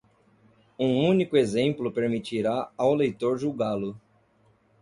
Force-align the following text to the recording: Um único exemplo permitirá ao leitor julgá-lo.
Um 0.79 1.07
único 1.07 1.37
exemplo 1.37 1.91
permitirá 1.91 2.71
ao 2.75 2.91
leitor 2.95 3.37
julgá-lo. 3.37 4.01